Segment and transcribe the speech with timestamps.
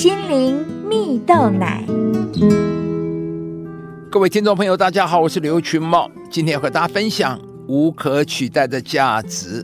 [0.00, 1.84] 心灵蜜豆奶。
[4.10, 7.38] 各位听众朋友，大家好，我是刘群茂，今天要和大家分享
[7.68, 9.62] 无可取代的价值。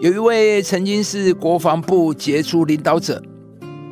[0.00, 3.22] 有一位曾经是国防部杰出领导者，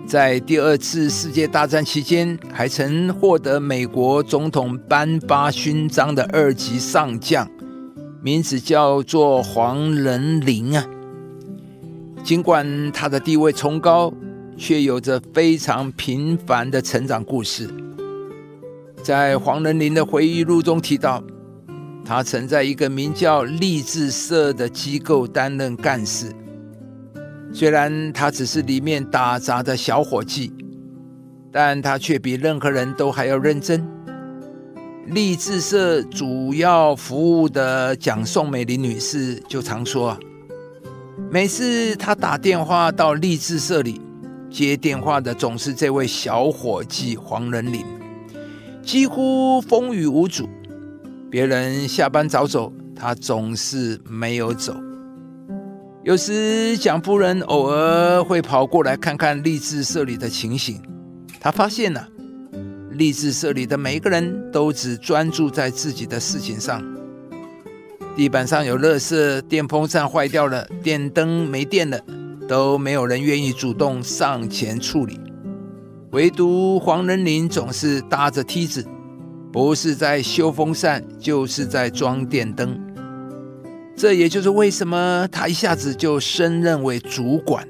[0.06, 7.46] 在第二次世界大战期间，还曾获得美国总统颁发勋章的二级上将，
[8.22, 10.82] 名字叫做黄仁霖啊。
[12.22, 14.10] 尽管他的地位崇高，
[14.56, 17.68] 却有着非常平凡的成长故事。
[19.02, 21.22] 在黄仁霖的回忆录中提到，
[22.04, 26.32] 他曾在一个名叫励志社的机构担任干事。
[27.52, 30.52] 虽然他只是里面打杂的小伙计，
[31.52, 33.86] 但他却比任何人都还要认真。
[35.08, 40.18] 励志社主要服务的蒋宋美龄女士就常说啊，
[41.30, 44.00] 每次他打电话到励志社里，
[44.54, 47.84] 接电话的总是这位小伙计黄仁林。
[48.84, 50.48] 几乎风雨无阻，
[51.28, 54.72] 别人下班早走，他总是没有走。
[56.04, 60.80] 有时蒋夫人偶尔会跑过来看看励志社里的情形，
[61.40, 62.06] 他发现了
[62.92, 66.80] 励志社里的每个人都只专注在自己的事情上。
[68.14, 71.98] 地板上有垃圾，电风扇坏掉了，电灯没电了，
[72.54, 75.18] 都没有人愿意主动上前处理。
[76.12, 78.86] 唯独黄仁霖总是搭着梯子，
[79.52, 82.80] 不是在修风扇，就是在装电灯。
[83.96, 87.66] 这也就是为什么他一下子就升任为主管，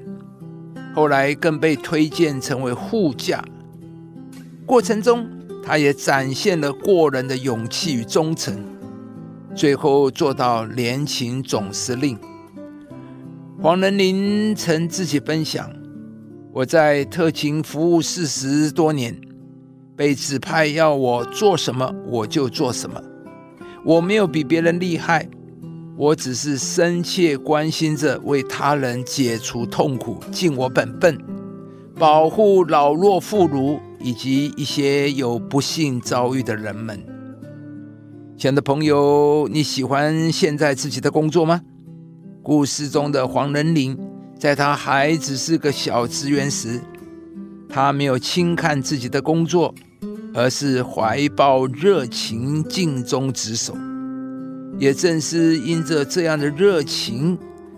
[0.93, 3.43] 后来更被推荐成为护驾。
[4.67, 5.27] 过程中，
[5.65, 8.63] 他也展现了过人的勇气与忠诚，
[9.55, 12.15] 最后做到联勤总司令。
[13.61, 15.71] 黄仁林曾自己分享。
[16.51, 19.15] 我在特勤服务四十多年，
[19.95, 23.01] 被指派要我做什么我就做什么。
[23.83, 25.27] 我没有比别人厉害，
[25.97, 31.17] 我只是深切关心着为他人解除痛苦，尽我本分，
[31.95, 37.01] 保护老弱妇孺以及一些有不幸遭遇的人们。
[38.37, 41.61] 亲爱的朋友，你喜欢现在自己的工作吗？
[42.45, 43.97] 故事中的黄仁林。
[44.37, 46.79] 在他还只是个小职员时，
[47.67, 49.73] 他没有轻看自己的工作，
[50.31, 53.75] 而是怀抱热情，尽忠职守。
[54.77, 57.35] 也正是因着这样的热情，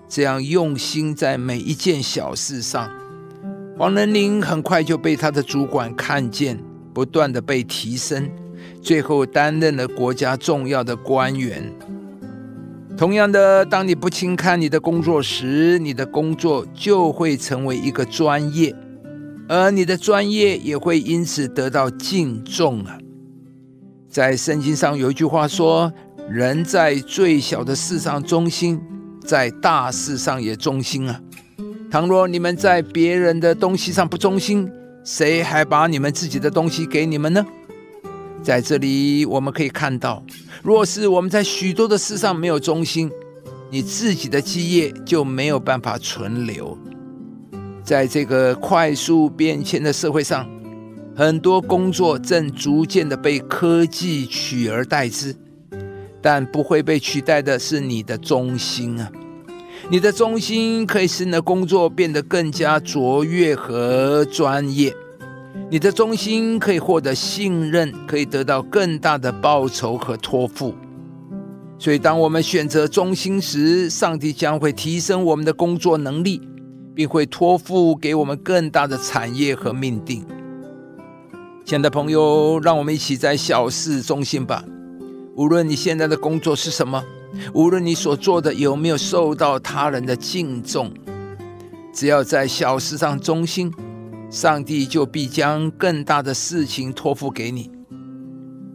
[0.09, 2.91] 这样用心在每一件小事上，
[3.77, 6.59] 黄仁林很快就被他的主管看见，
[6.93, 8.29] 不断的被提升，
[8.81, 11.71] 最后担任了国家重要的官员。
[12.97, 18.75] 同样的，当你不轻看你的工作时，你的工作就会成为一个专业，
[19.47, 22.97] 而你的专业也会因此得到敬重啊。
[24.09, 25.93] 在圣经上有一句话说
[26.27, 28.81] ：“人在最小的事上忠心，
[29.23, 31.21] 在大事上也忠心啊。”
[31.91, 34.67] 倘若你们在别人的东西上不忠心，
[35.03, 37.45] 谁还把你们自己的东西给你们呢？
[38.43, 40.23] 在这里，我们可以看到，
[40.63, 43.11] 若是我们在许多的事上没有忠心，
[43.69, 46.77] 你自己的基业就没有办法存留。
[47.83, 50.49] 在这个快速变迁的社会上，
[51.15, 55.35] 很多工作正逐渐的被科技取而代之，
[56.21, 59.11] 但不会被取代的是你的忠心啊！
[59.89, 64.93] 你的忠心可以使你的工作变得更加卓越和专业。
[65.69, 70.73] 你的忠心可以获得信任，可以得到更大的报酬和托付。
[71.77, 76.41] 所以，当我们选择忠心时，上帝将会提升我们的工作能力，
[76.95, 80.25] 并会托付给我们更大的产业和命定。
[81.65, 84.63] 亲爱的朋友，让我们一起在小事忠心吧。
[85.35, 87.03] 无论你现在的工作是什么，
[87.53, 90.91] 无论你所做的有没有受到他人的敬重，
[91.93, 93.71] 只要在小事上忠心。
[94.29, 97.71] 上帝就必将更大的事情托付给你。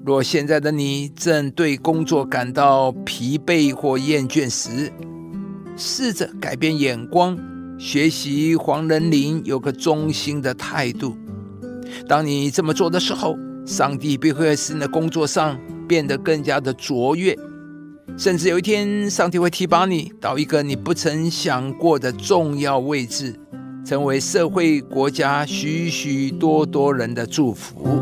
[0.05, 4.91] 若现在的你正对工作感到疲惫或厌倦时，
[5.77, 7.39] 试着改变眼光，
[7.79, 11.17] 学习黄仁霖有个忠心的态度。
[12.09, 15.57] 当你这么做的时候，上帝必会使你的工作上
[15.87, 17.39] 变得更加的卓越，
[18.17, 23.39] 甚至有一天，上帝会提拔你到一个你不曾想过的重要位置。
[23.85, 28.01] 成为社会、国家许许多多人的祝福。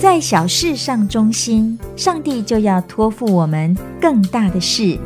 [0.00, 4.98] 在小事上忠心，上帝就要托付我们更大的事。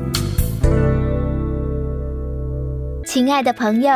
[3.07, 3.93] 亲爱的朋友，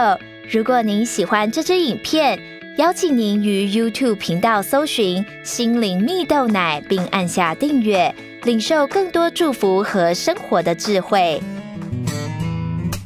[0.51, 2.39] 如果您喜欢这支影片，
[2.79, 8.15] 邀请您于 YouTube 频道搜寻“心灵蜜豆奶”，并按下订阅，
[8.45, 11.43] 领受更多祝福和生活的智慧。